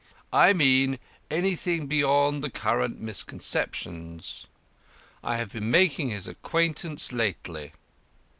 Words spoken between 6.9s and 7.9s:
lately.